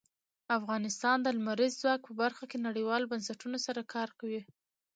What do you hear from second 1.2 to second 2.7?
د لمریز ځواک په برخه کې